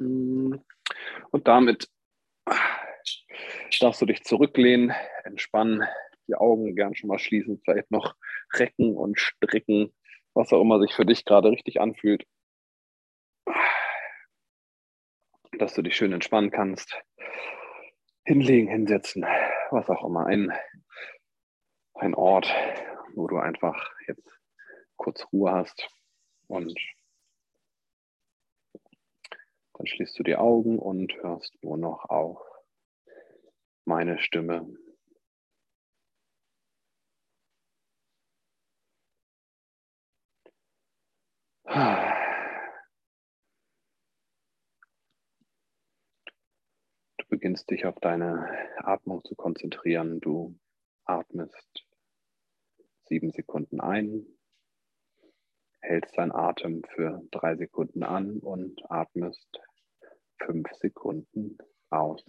Und 0.00 1.46
damit 1.46 1.88
darfst 3.80 4.00
du 4.00 4.06
dich 4.06 4.24
zurücklehnen, 4.24 4.94
entspannen, 5.24 5.86
die 6.26 6.34
Augen 6.34 6.74
gern 6.74 6.94
schon 6.94 7.08
mal 7.08 7.18
schließen, 7.18 7.60
vielleicht 7.64 7.90
noch 7.90 8.14
recken 8.54 8.96
und 8.96 9.18
stricken, 9.18 9.92
was 10.34 10.52
auch 10.52 10.60
immer 10.60 10.80
sich 10.80 10.94
für 10.94 11.04
dich 11.04 11.24
gerade 11.24 11.50
richtig 11.50 11.80
anfühlt. 11.80 12.24
Dass 15.58 15.74
du 15.74 15.82
dich 15.82 15.96
schön 15.96 16.12
entspannen 16.12 16.50
kannst. 16.50 16.96
Hinlegen, 18.24 18.68
hinsetzen, 18.68 19.26
was 19.70 19.88
auch 19.90 20.04
immer. 20.04 20.26
Ein, 20.26 20.52
ein 21.94 22.14
Ort, 22.14 22.54
wo 23.14 23.26
du 23.26 23.38
einfach 23.38 23.90
jetzt 24.06 24.28
kurz 24.96 25.26
Ruhe 25.32 25.50
hast 25.50 25.90
und 26.46 26.78
dann 29.80 29.86
schließt 29.86 30.18
du 30.18 30.22
die 30.22 30.36
Augen 30.36 30.78
und 30.78 31.10
hörst 31.22 31.56
nur 31.64 31.78
noch 31.78 32.04
auf 32.10 32.38
meine 33.86 34.18
Stimme. 34.18 34.76
Du 47.16 47.24
beginnst 47.30 47.70
dich 47.70 47.86
auf 47.86 47.98
deine 48.00 48.50
Atmung 48.84 49.24
zu 49.24 49.34
konzentrieren. 49.34 50.20
Du 50.20 50.58
atmest 51.06 51.86
sieben 53.04 53.30
Sekunden 53.30 53.80
ein, 53.80 54.26
hältst 55.80 56.18
deinen 56.18 56.32
Atem 56.32 56.82
für 56.94 57.22
drei 57.30 57.56
Sekunden 57.56 58.02
an 58.02 58.40
und 58.40 58.78
atmest 58.90 59.58
fünf 60.44 60.68
Sekunden 60.74 61.58
aus. 61.90 62.24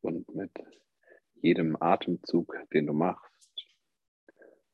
Und 0.00 0.34
mit 0.34 0.52
jedem 1.34 1.80
Atemzug, 1.80 2.56
den 2.72 2.86
du 2.86 2.92
machst 2.92 3.66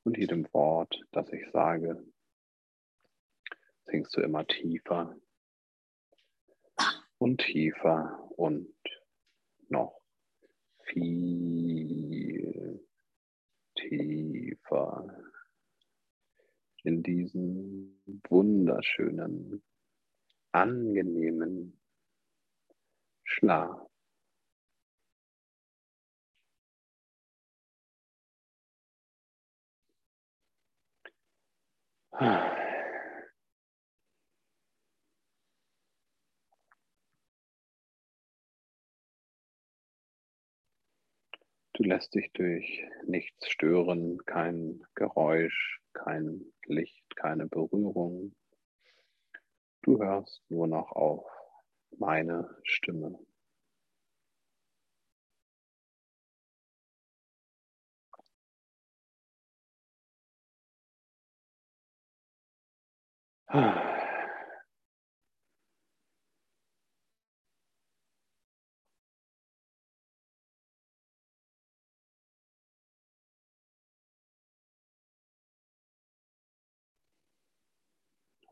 und 0.04 0.16
jedem 0.16 0.50
Wort, 0.52 1.00
das 1.12 1.30
ich 1.32 1.50
sage, 1.50 2.02
sinkst 3.84 4.16
du 4.16 4.22
immer 4.22 4.46
tiefer 4.46 5.16
und 7.18 7.40
tiefer 7.40 8.30
und 8.36 8.74
noch 9.68 10.00
viel 10.84 11.87
tiefer 13.88 15.22
in 16.84 17.02
diesen 17.02 18.00
wunderschönen, 18.28 19.62
angenehmen 20.52 21.80
Schlaf. 23.24 23.88
Du 41.78 41.84
lässt 41.84 42.12
dich 42.12 42.32
durch 42.32 42.82
nichts 43.06 43.48
stören, 43.48 44.18
kein 44.26 44.84
Geräusch, 44.96 45.80
kein 45.92 46.44
Licht, 46.66 47.14
keine 47.14 47.46
Berührung. 47.46 48.34
Du 49.82 50.02
hörst 50.02 50.42
nur 50.48 50.66
noch 50.66 50.90
auf 50.90 51.24
meine 51.96 52.50
Stimme. 52.64 53.16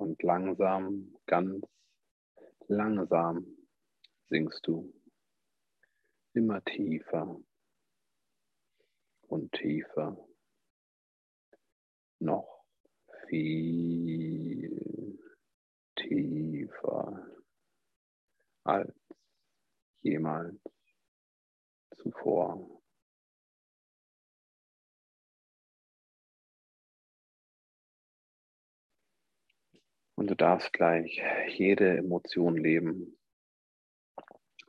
Und 0.06 0.22
langsam, 0.22 1.16
ganz 1.26 1.66
langsam 2.68 3.44
sinkst 4.28 4.64
du 4.64 4.94
immer 6.32 6.62
tiefer 6.62 7.40
und 9.22 9.50
tiefer, 9.50 10.16
noch 12.20 12.64
viel 13.26 15.18
tiefer 15.96 17.26
als 18.62 18.94
jemals 20.02 20.54
zuvor. 21.96 22.75
Und 30.18 30.28
du 30.28 30.34
darfst 30.34 30.72
gleich 30.72 31.22
jede 31.48 31.98
Emotion 31.98 32.56
leben. 32.56 33.18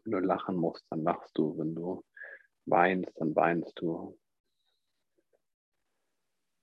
Wenn 0.03 0.11
du 0.11 0.19
lachen 0.19 0.57
musst, 0.57 0.85
dann 0.89 1.03
lachst 1.03 1.37
du. 1.37 1.57
Wenn 1.57 1.73
du 1.73 2.03
weinst, 2.65 3.11
dann 3.15 3.33
weinst 3.35 3.79
du. 3.79 4.19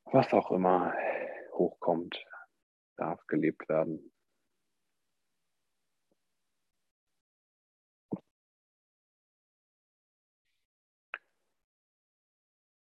Was 0.05 0.33
auch 0.35 0.51
immer 0.51 0.95
hochkommt, 1.55 2.23
darf 2.97 3.27
gelebt 3.27 3.69
werden. 3.71 4.13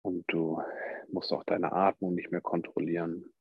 Und 0.01 0.23
du 0.27 0.63
musst 1.09 1.33
auch 1.33 1.43
deine 1.43 1.73
Atmung 1.73 2.15
nicht 2.15 2.31
mehr 2.31 2.41
kontrollieren. 2.41 3.31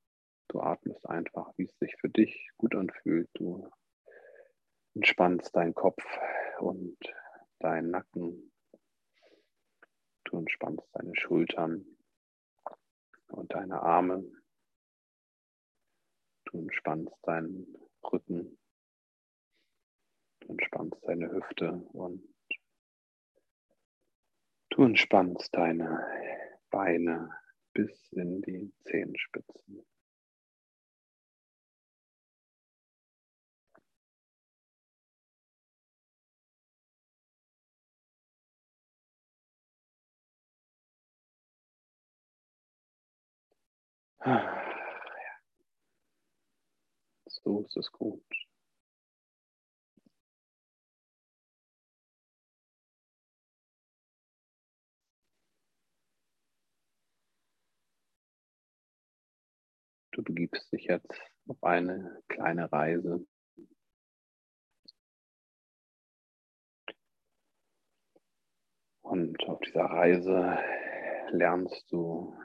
Du 0.48 0.60
atmest 0.60 1.06
einfach, 1.06 1.52
wie 1.56 1.64
es 1.64 1.78
sich 1.78 1.94
für 2.00 2.08
dich 2.08 2.50
gut 2.56 2.74
anfühlt. 2.74 3.28
Du 3.34 3.70
entspannst 4.94 5.54
deinen 5.54 5.74
Kopf 5.74 6.02
und 6.58 6.96
deinen 7.58 7.90
Nacken. 7.90 8.50
Du 10.24 10.38
entspannst 10.38 10.88
deine 10.94 11.14
Schultern 11.16 11.84
und 13.28 13.52
deine 13.52 13.82
Arme. 13.82 14.24
Du 16.46 16.58
entspannst 16.58 17.14
deinen 17.22 17.76
Rücken. 18.10 18.58
Du 20.40 20.48
entspannst 20.48 21.06
deine 21.06 21.30
Hüfte 21.30 21.72
und 21.92 22.26
du 24.70 24.82
entspannst 24.82 25.54
deine 25.54 26.06
Beine 26.70 27.30
bis 27.74 28.10
in 28.12 28.40
die 28.42 28.72
Zehenspitzen. 28.84 29.84
So 47.44 47.60
ist 47.60 47.76
es 47.76 47.90
gut. 47.92 48.22
Du 60.12 60.24
begibst 60.24 60.72
dich 60.72 60.84
jetzt 60.86 61.12
auf 61.46 61.62
eine 61.62 62.22
kleine 62.28 62.70
Reise. 62.72 63.24
Und 69.02 69.42
auf 69.48 69.60
dieser 69.60 69.84
Reise 69.84 70.58
lernst 71.30 71.90
du 71.92 72.36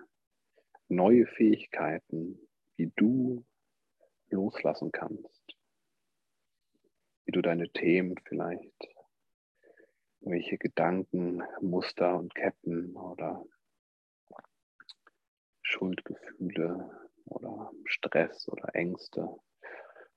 neue 0.96 1.26
Fähigkeiten, 1.28 2.40
wie 2.78 2.92
du 2.96 3.46
loslassen 4.30 4.92
kannst, 4.92 5.58
wie 7.26 7.32
du 7.32 7.42
deine 7.42 7.70
Themen 7.70 8.16
vielleicht, 8.26 8.88
welche 10.22 10.58
Gedanken, 10.58 11.44
Muster 11.62 12.18
und 12.18 12.34
Ketten 12.34 12.96
oder 12.96 13.46
Schuldgefühle 15.62 17.10
oder 17.26 17.72
Stress 17.86 18.48
oder 18.50 18.76
Ängste, 18.76 19.28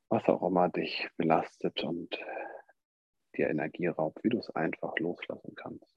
was 0.09 0.25
auch 0.25 0.47
immer 0.47 0.69
dich 0.69 1.09
belastet 1.17 1.83
und 1.83 2.19
dir 3.37 3.49
Energie 3.49 3.89
raubt, 3.89 4.23
wie 4.25 4.29
du 4.29 4.39
es 4.39 4.51
einfach 4.51 4.99
loslassen 4.99 5.55
kannst. 5.55 5.97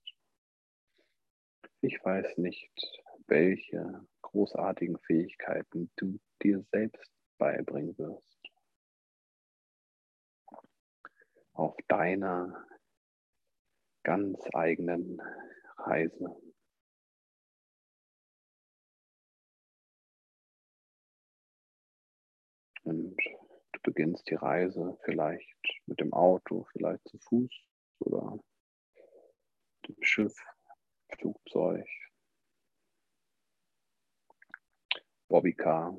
Ich 1.82 2.04
weiß 2.04 2.38
nicht, 2.38 3.04
welche 3.28 4.06
großartigen 4.32 4.98
Fähigkeiten 5.00 5.92
du 5.96 6.20
dir 6.42 6.64
selbst 6.72 7.12
beibringen 7.38 7.98
wirst. 7.98 8.40
Auf 11.54 11.76
deiner 11.88 12.66
ganz 14.04 14.40
eigenen 14.54 15.22
Reise. 15.78 16.42
Und 22.84 23.18
du 23.74 23.80
beginnst 23.84 24.30
die 24.30 24.36
Reise 24.36 24.98
vielleicht 25.04 25.82
mit 25.86 26.00
dem 26.00 26.14
Auto, 26.14 26.66
vielleicht 26.72 27.08
zu 27.08 27.18
Fuß 27.20 27.52
oder 28.00 28.40
dem 29.88 29.96
Schiff, 30.02 30.36
Flugzeug, 31.10 31.88
Bobbycar, 35.30 35.96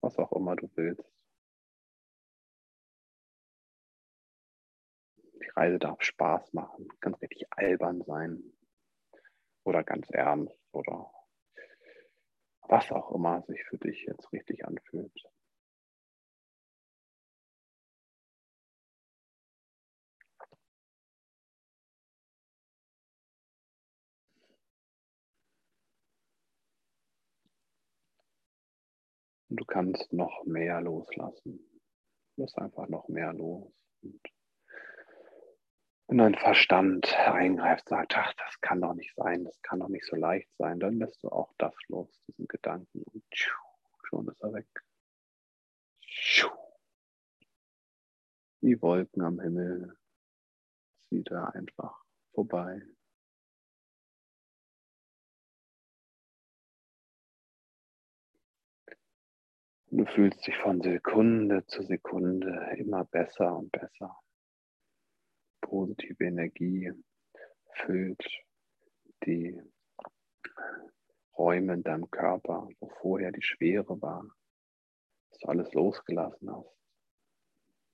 was 0.00 0.16
auch 0.18 0.32
immer 0.32 0.54
du 0.54 0.70
willst. 0.76 1.12
Die 5.42 5.50
Reise 5.56 5.78
darf 5.78 6.00
Spaß 6.00 6.52
machen, 6.52 6.88
kann 7.00 7.14
richtig 7.14 7.46
albern 7.50 8.02
sein 8.02 8.42
oder 9.64 9.82
ganz 9.82 10.08
ernst 10.10 10.56
oder 10.72 11.12
was 12.62 12.90
auch 12.92 13.12
immer 13.12 13.42
sich 13.42 13.62
für 13.64 13.78
dich 13.78 14.04
jetzt 14.06 14.32
richtig 14.32 14.64
anfühlt. 14.64 15.12
Und 29.56 29.60
du 29.60 29.64
kannst 29.72 30.12
noch 30.12 30.44
mehr 30.44 30.82
loslassen. 30.82 31.80
Lass 32.36 32.54
einfach 32.56 32.88
noch 32.88 33.08
mehr 33.08 33.32
los. 33.32 33.72
Und 34.02 34.20
wenn 36.08 36.18
dein 36.18 36.34
Verstand 36.34 37.10
eingreift, 37.16 37.88
sagt, 37.88 38.14
ach, 38.18 38.34
das 38.34 38.60
kann 38.60 38.82
doch 38.82 38.92
nicht 38.92 39.14
sein, 39.14 39.44
das 39.44 39.58
kann 39.62 39.80
doch 39.80 39.88
nicht 39.88 40.04
so 40.04 40.14
leicht 40.14 40.50
sein, 40.58 40.78
dann 40.78 40.98
lässt 40.98 41.22
du 41.22 41.30
auch 41.30 41.54
das 41.56 41.72
los, 41.88 42.20
diesen 42.28 42.46
Gedanken. 42.48 43.02
Und 43.02 43.24
schon 43.32 44.28
ist 44.28 44.42
er 44.42 44.52
weg. 44.52 44.68
Die 48.60 48.82
Wolken 48.82 49.22
am 49.22 49.40
Himmel 49.40 49.96
zieht 51.08 51.30
er 51.30 51.54
einfach 51.54 52.04
vorbei. 52.34 52.82
Du 59.90 60.04
fühlst 60.04 60.44
dich 60.44 60.56
von 60.58 60.80
Sekunde 60.82 61.64
zu 61.66 61.84
Sekunde 61.84 62.74
immer 62.76 63.04
besser 63.04 63.56
und 63.56 63.70
besser. 63.70 64.18
Positive 65.60 66.24
Energie 66.24 66.92
füllt 67.72 68.22
die 69.24 69.62
Räume 71.38 71.74
in 71.74 71.82
deinem 71.84 72.10
Körper, 72.10 72.68
wo 72.80 72.88
vorher 73.00 73.30
die 73.30 73.42
Schwere 73.42 74.02
war, 74.02 74.26
dass 75.30 75.38
du 75.38 75.48
alles 75.48 75.72
losgelassen 75.72 76.50
hast. 76.50 76.76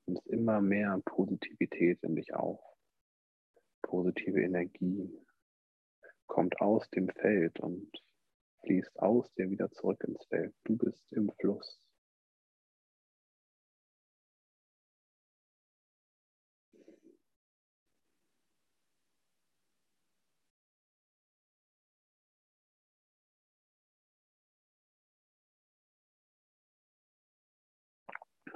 Und 0.06 0.18
es 0.18 0.26
immer 0.26 0.62
mehr 0.62 0.98
Positivität 1.04 2.02
in 2.02 2.16
dich 2.16 2.32
auf. 2.32 2.60
Positive 3.82 4.40
Energie 4.40 5.14
kommt 6.26 6.58
aus 6.62 6.88
dem 6.90 7.10
Feld 7.10 7.60
und 7.60 7.90
fließt 8.62 9.00
aus 9.00 9.32
dir 9.34 9.50
wieder 9.50 9.70
zurück 9.70 10.02
ins 10.04 10.24
Feld. 10.26 10.54
Du 10.64 10.76
bist 10.76 11.12
im 11.12 11.30
Fluss. 11.40 11.80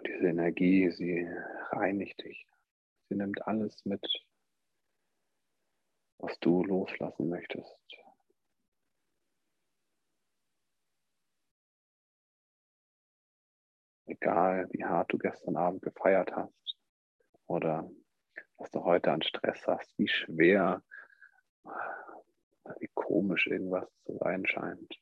Diese 0.06 0.28
Energie, 0.28 0.90
sie 0.90 1.28
reinigt 1.72 2.22
dich. 2.22 2.46
Sie 3.08 3.16
nimmt 3.16 3.46
alles 3.46 3.84
mit, 3.84 4.04
was 6.18 6.38
du 6.40 6.62
loslassen 6.62 7.28
möchtest. 7.28 7.76
Egal, 14.20 14.66
wie 14.72 14.84
hart 14.84 15.12
du 15.12 15.18
gestern 15.18 15.56
Abend 15.56 15.82
gefeiert 15.82 16.34
hast 16.34 16.76
oder 17.46 17.90
was 18.56 18.70
du 18.70 18.82
heute 18.82 19.12
an 19.12 19.22
Stress 19.22 19.66
hast, 19.66 19.92
wie 19.98 20.08
schwer, 20.08 20.82
wie 22.78 22.88
komisch 22.94 23.46
irgendwas 23.46 23.88
zu 24.04 24.16
sein 24.16 24.46
scheint. 24.46 24.98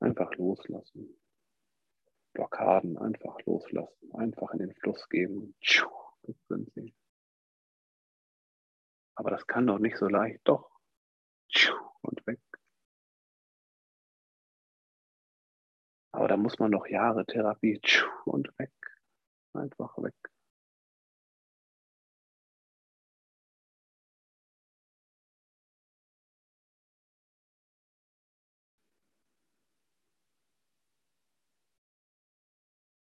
Einfach 0.00 0.32
loslassen. 0.34 1.18
Blockaden 2.34 2.98
einfach 2.98 3.40
loslassen, 3.46 4.12
einfach 4.12 4.52
in 4.52 4.58
den 4.58 4.74
Fluss 4.74 5.08
geben. 5.08 5.56
Das 6.22 6.36
sind 6.48 6.70
sie. 6.74 6.94
Aber 9.14 9.30
das 9.30 9.46
kann 9.46 9.66
doch 9.66 9.78
nicht 9.78 9.96
so 9.96 10.06
leicht. 10.06 10.40
Doch. 10.44 10.70
Und 12.02 12.26
weg. 12.26 12.40
Aber 16.16 16.28
da 16.28 16.36
muss 16.38 16.58
man 16.58 16.70
noch 16.70 16.86
Jahre 16.86 17.26
Therapie 17.26 17.78
und 18.24 18.48
weg. 18.58 18.72
Einfach 19.52 19.98
weg. 19.98 20.14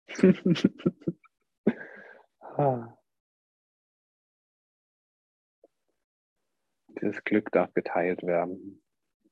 ah. 2.58 2.98
Dieses 7.00 7.22
Glück 7.22 7.52
darf 7.52 7.72
geteilt 7.72 8.24
werden. 8.24 8.82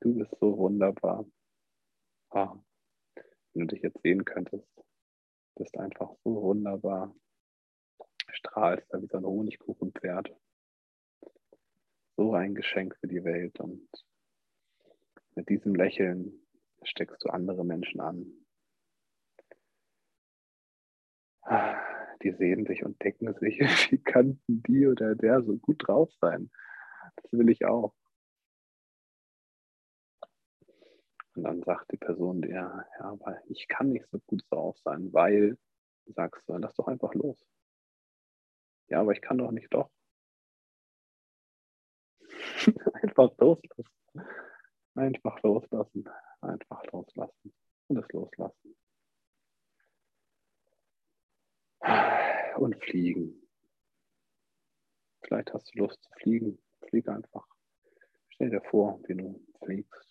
Du 0.01 0.15
bist 0.15 0.31
so 0.39 0.57
wunderbar. 0.59 1.27
Ah. 2.31 2.57
Wenn 3.55 3.67
du 3.67 3.75
dich 3.75 3.83
jetzt 3.83 4.03
sehen 4.03 4.25
könntest, 4.25 4.69
bist 5.57 5.79
einfach 5.79 6.11
so 6.25 6.43
wunderbar. 6.43 7.15
Strahlst 8.29 8.93
da 8.93 9.01
wie 9.01 9.07
so 9.07 9.17
ein 9.17 9.25
Honigkuchenpferd. 9.25 10.35
So 12.17 12.35
ein 12.35 12.55
Geschenk 12.55 12.97
für 12.97 13.09
die 13.09 13.25
Welt. 13.25 13.59
Und 13.61 13.89
mit 15.37 15.49
diesem 15.49 15.75
Lächeln 15.75 16.33
steckst 16.83 17.25
du 17.25 17.29
andere 17.29 17.65
Menschen 17.65 18.01
an. 18.01 18.45
die 22.25 22.33
sehen 22.33 22.67
sich 22.67 22.85
und 22.85 23.01
denken 23.03 23.33
sich, 23.35 23.61
wie 23.91 23.99
kann 23.99 24.41
die 24.49 24.87
oder 24.87 25.15
der 25.15 25.43
so 25.43 25.57
gut 25.59 25.87
drauf 25.87 26.11
sein? 26.21 26.51
Das 27.17 27.33
will 27.33 27.51
ich 27.51 27.65
auch. 27.65 27.95
Und 31.35 31.43
dann 31.43 31.63
sagt 31.63 31.91
die 31.93 31.97
Person 31.97 32.43
dir, 32.43 32.51
ja, 32.51 32.87
aber 33.01 33.41
ich 33.49 33.67
kann 33.69 33.91
nicht 33.91 34.07
so 34.11 34.19
gut 34.27 34.45
drauf 34.51 34.79
sein, 34.79 35.13
weil, 35.13 35.59
sagst 36.07 36.49
du, 36.49 36.57
lass 36.57 36.75
doch 36.75 36.87
einfach 36.87 37.15
los. 37.15 37.39
Ja, 38.89 39.01
aber 39.01 39.13
ich 39.13 39.21
kann 39.21 39.39
doch 39.39 39.51
nicht 39.51 39.73
doch. 39.73 39.91
einfach 42.95 43.37
loslassen. 43.39 43.91
Einfach 44.95 45.43
loslassen. 45.43 46.09
Einfach 46.41 46.85
loslassen. 46.93 47.55
Und 47.89 47.99
es 47.99 48.09
loslassen. 48.13 48.77
und 52.57 52.77
fliegen. 52.83 53.43
Vielleicht 55.23 55.53
hast 55.53 55.75
du 55.75 55.81
Lust 55.81 56.03
zu 56.03 56.11
fliegen. 56.21 56.59
Flieg 56.89 57.09
einfach. 57.09 57.47
Stell 58.31 58.51
dir 58.51 58.63
vor, 58.63 59.01
wie 59.07 59.15
du 59.15 59.41
fliegst. 59.65 60.04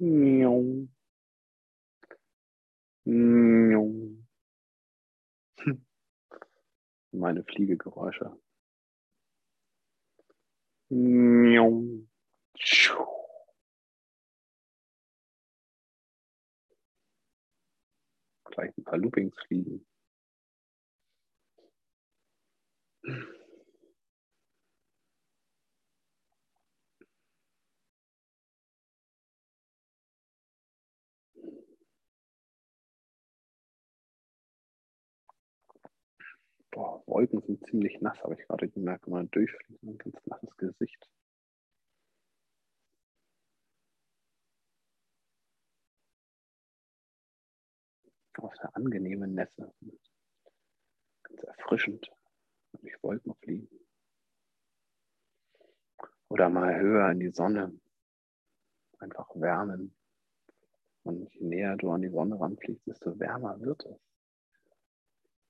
Miau. 0.00 0.88
Miau. 3.06 3.90
Hm. 5.58 5.84
Meine 7.12 7.44
Fliegegeräusche. 7.44 8.36
Miau. 10.90 12.04
Gleich 18.54 18.76
ein 18.78 18.84
paar 18.84 18.98
Loopings 18.98 19.34
fliegen. 19.48 19.84
Boah, 36.70 37.02
Wolken 37.06 37.40
sind 37.40 37.66
ziemlich 37.66 38.00
nass, 38.00 38.22
habe 38.22 38.34
ich 38.34 38.46
gerade 38.46 38.68
gemerkt, 38.68 39.06
wenn 39.06 39.14
man 39.14 39.30
durchfliegt, 39.32 39.82
ein 39.82 39.98
ganz 39.98 40.24
nasses 40.26 40.56
Gesicht. 40.56 41.08
Aus 48.44 48.58
der 48.58 48.76
angenehmen 48.76 49.34
Nässe. 49.34 49.72
Ganz 51.22 51.42
erfrischend, 51.44 52.12
durch 52.78 53.02
Wolken 53.02 53.34
fliegen. 53.36 53.80
Oder 56.28 56.50
mal 56.50 56.78
höher 56.78 57.10
in 57.10 57.20
die 57.20 57.30
Sonne. 57.30 57.72
Einfach 58.98 59.30
wärmen. 59.34 59.96
Und 61.04 61.32
je 61.32 61.46
näher 61.46 61.76
du 61.76 61.90
an 61.90 62.02
die 62.02 62.10
Sonne 62.10 62.38
ranfliegst, 62.38 62.86
desto 62.86 63.18
wärmer 63.18 63.58
wird 63.62 63.82
es. 63.86 63.98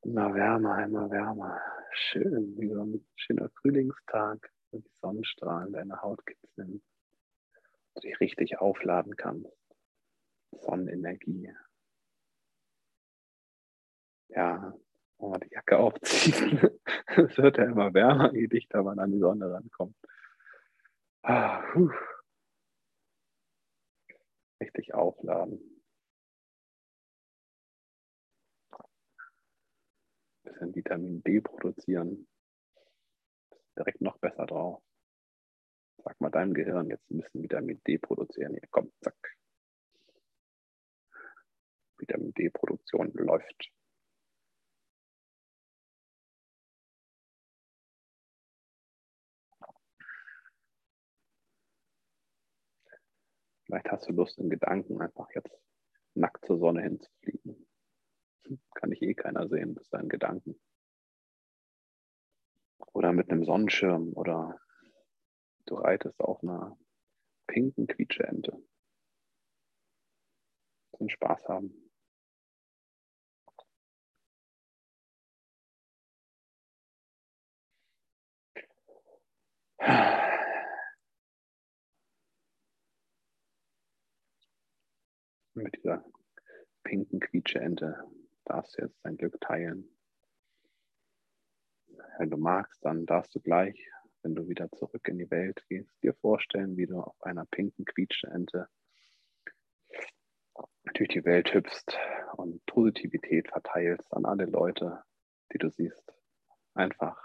Immer 0.03 0.33
wärmer, 0.33 0.85
immer 0.85 1.11
wärmer. 1.11 1.61
Schön, 1.91 2.57
wie 2.57 2.69
so 2.69 2.85
ein 2.85 3.05
schöner 3.17 3.51
Frühlingstag, 3.61 4.53
wo 4.71 4.79
die 4.79 4.95
Sonnenstrahlen 5.01 5.73
deine 5.73 6.01
Haut 6.01 6.25
kitzeln. 6.25 6.81
Du 7.97 8.01
dich 8.03 8.21
richtig 8.21 8.59
aufladen 8.59 9.17
kannst. 9.17 9.51
Sonnenenergie. 10.53 11.53
Ja, 14.29 14.75
man 15.19 15.41
die 15.41 15.51
Jacke 15.51 15.79
aufzieht, 15.79 16.35
es 17.07 17.37
wird 17.39 17.57
ja 17.57 17.65
immer 17.65 17.95
wärmer, 17.95 18.35
je 18.35 18.47
dichter 18.47 18.83
man 18.83 18.99
an 18.99 19.13
die 19.13 19.21
Sonne 19.21 19.51
rankommt. 19.53 19.97
Ah, 21.23 21.63
richtig 24.61 24.93
aufladen. 24.93 25.75
bisschen 30.45 30.75
Vitamin 30.75 31.23
D 31.23 31.41
produzieren. 31.41 32.29
Direkt 33.77 34.01
noch 34.01 34.19
besser 34.19 34.47
drauf. 34.47 34.83
Sag 36.05 36.21
mal 36.21 36.31
deinem 36.31 36.55
Gehirn 36.55 36.91
jetzt 36.91 37.11
ein 37.11 37.19
bisschen 37.19 37.43
Vitamin 37.43 37.81
D 37.87 37.99
produzieren. 37.99 38.53
Hier, 38.53 38.69
komm, 38.71 38.93
zack. 39.01 39.17
Vitamin 41.99 42.35
D-Produktion 42.35 43.13
läuft. 43.15 43.71
Vielleicht 53.75 53.91
hast 53.91 54.09
du 54.09 54.13
Lust, 54.13 54.39
in 54.39 54.51
Gedanken 54.51 55.01
einfach 55.01 55.29
jetzt 55.35 55.61
nackt 56.15 56.45
zur 56.47 56.61
Sonne 56.61 56.83
hinzufliegen. 56.83 57.67
Kann 58.73 58.93
ich 58.93 59.03
eh 59.03 59.15
keiner 59.15 59.49
sehen, 59.49 59.75
bis 59.75 59.89
deinen 59.89 60.09
Gedanken. 60.09 60.61
Oder 62.93 63.13
mit 63.13 63.31
einem 63.31 63.45
Sonnenschirm 63.45 64.13
oder 64.13 64.61
du 65.67 65.75
reitest 65.75 66.21
auf 66.21 66.41
einer 66.45 66.79
pinken 67.49 67.89
Quietscheente. 67.89 68.63
Und 70.93 71.11
Spaß 71.11 71.49
haben. 71.49 71.91
Mit 85.65 85.77
dieser 85.77 86.05
pinken 86.83 87.21
Quietscheente 87.21 88.05
darfst 88.45 88.77
du 88.77 88.83
jetzt 88.83 89.03
dein 89.03 89.17
Glück 89.17 89.41
teilen. 89.41 89.89
Wenn 92.19 92.29
du 92.29 92.37
magst, 92.37 92.85
dann 92.85 93.07
darfst 93.07 93.35
du 93.35 93.41
gleich, 93.41 93.91
wenn 94.21 94.35
du 94.35 94.47
wieder 94.47 94.71
zurück 94.73 95.09
in 95.09 95.17
die 95.17 95.31
Welt 95.31 95.65
gehst, 95.71 95.91
dir 96.03 96.13
vorstellen, 96.13 96.77
wie 96.77 96.85
du 96.85 97.01
auf 97.01 97.19
einer 97.23 97.47
pinken 97.47 97.87
Quietscheente 97.87 98.69
durch 100.93 101.09
die 101.09 101.25
Welt 101.25 101.55
hüpfst 101.55 101.99
und 102.37 102.67
Positivität 102.67 103.49
verteilst 103.49 104.13
an 104.13 104.27
alle 104.27 104.45
Leute, 104.45 105.03
die 105.51 105.59
du 105.59 105.71
siehst. 105.71 106.13
Einfach 106.75 107.19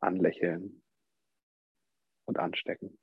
anlächeln 0.00 0.82
und 2.24 2.38
anstecken. 2.38 2.98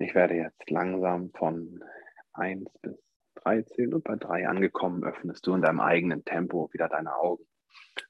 Ich 0.00 0.14
werde 0.14 0.36
jetzt 0.36 0.70
langsam 0.70 1.32
von 1.32 1.82
1 2.34 2.70
bis 2.82 2.96
3 3.34 3.62
zählen 3.62 3.94
und 3.94 4.04
bei 4.04 4.14
3 4.14 4.46
angekommen 4.46 5.02
öffnest 5.02 5.44
du 5.44 5.54
in 5.54 5.62
deinem 5.62 5.80
eigenen 5.80 6.24
Tempo 6.24 6.72
wieder 6.72 6.88
deine 6.88 7.16
Augen, 7.16 7.44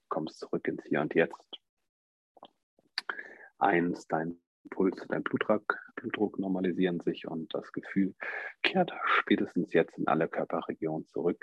kommst 0.09 0.39
zurück 0.39 0.69
ins 0.69 0.85
Hier 0.85 1.01
und 1.01 1.15
Jetzt. 1.15 1.59
1, 3.59 4.07
dein 4.09 4.39
Puls, 4.69 5.03
dein 5.09 5.23
Blutdruck, 5.23 5.79
Blutdruck 5.97 6.39
normalisieren 6.39 7.01
sich 7.01 7.27
und 7.27 7.55
das 7.55 7.73
Gefühl 7.73 8.15
kehrt 8.63 8.93
spätestens 9.21 9.73
jetzt 9.73 9.97
in 9.97 10.09
alle 10.09 10.29
Körperregionen 10.29 11.07
zurück. 11.07 11.43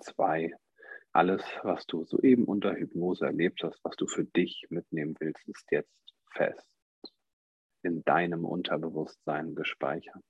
2, 0.00 0.52
alles, 1.12 1.44
was 1.62 1.86
du 1.86 2.04
soeben 2.04 2.46
unter 2.46 2.74
Hypnose 2.74 3.26
erlebt 3.26 3.62
hast, 3.62 3.78
was 3.84 3.94
du 3.94 4.08
für 4.08 4.24
dich 4.24 4.66
mitnehmen 4.70 5.14
willst, 5.20 5.46
ist 5.46 5.70
jetzt 5.70 5.94
fest 6.32 6.69
in 7.82 8.04
deinem 8.04 8.44
Unterbewusstsein 8.44 9.54
gespeichert. 9.54 10.24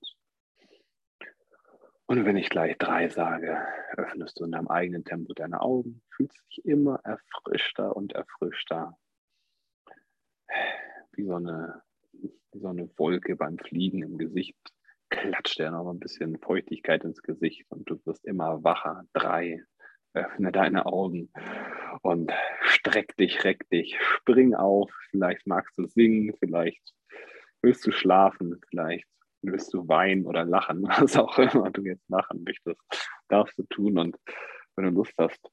Und 2.11 2.25
wenn 2.25 2.35
ich 2.35 2.49
gleich 2.49 2.77
drei 2.77 3.07
sage, 3.07 3.57
öffnest 3.95 4.37
du 4.37 4.43
in 4.43 4.51
deinem 4.51 4.67
eigenen 4.67 5.05
Tempo 5.05 5.33
deine 5.33 5.61
Augen, 5.61 6.01
fühlst 6.13 6.45
dich 6.49 6.65
immer 6.65 6.99
erfrischter 7.05 7.95
und 7.95 8.11
erfrischter. 8.11 8.97
Wie 11.13 11.23
so 11.25 11.35
eine, 11.35 11.81
wie 12.11 12.59
so 12.59 12.67
eine 12.67 12.89
Wolke 12.97 13.37
beim 13.37 13.57
Fliegen 13.57 14.03
im 14.03 14.17
Gesicht. 14.17 14.57
Klatscht 15.09 15.59
dir 15.59 15.71
noch 15.71 15.89
ein 15.89 15.99
bisschen 15.99 16.37
Feuchtigkeit 16.39 17.03
ins 17.05 17.21
Gesicht 17.21 17.65
und 17.69 17.89
du 17.89 17.97
wirst 18.05 18.25
immer 18.25 18.61
wacher. 18.61 19.05
Drei, 19.13 19.63
öffne 20.13 20.51
deine 20.51 20.85
Augen 20.87 21.31
und 22.01 22.31
streck 22.61 23.15
dich, 23.17 23.43
reck 23.45 23.69
dich, 23.69 23.97
spring 24.01 24.53
auf. 24.53 24.91
Vielleicht 25.11 25.47
magst 25.47 25.77
du 25.77 25.85
singen, 25.85 26.35
vielleicht 26.39 26.93
willst 27.61 27.85
du 27.85 27.91
schlafen, 27.91 28.59
vielleicht 28.69 29.05
willst 29.41 29.73
du 29.73 29.87
weinen 29.87 30.25
oder 30.25 30.45
lachen, 30.45 30.83
was 30.87 31.17
auch 31.17 31.37
immer 31.37 31.69
du 31.71 31.83
jetzt 31.83 32.09
machen 32.09 32.43
möchtest, 32.43 32.81
darfst 33.27 33.57
du 33.57 33.63
tun. 33.63 33.97
Und 33.97 34.17
wenn 34.75 34.85
du 34.85 34.91
Lust 34.91 35.13
hast, 35.17 35.41